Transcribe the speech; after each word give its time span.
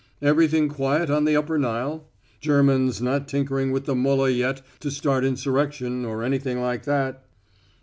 "Everything 0.23 0.67
quiet 0.67 1.11
on 1.11 1.25
the 1.25 1.35
upper 1.35 1.59
Nile? 1.59 2.07
Germans 2.39 3.03
not 3.03 3.27
tinkering 3.27 3.71
with 3.71 3.85
the 3.85 3.93
Mullah 3.93 4.31
yet 4.31 4.63
to 4.79 4.89
start 4.89 5.23
insurrection 5.23 6.05
or 6.05 6.23
anything 6.23 6.59
like 6.59 6.85
that?" 6.85 7.23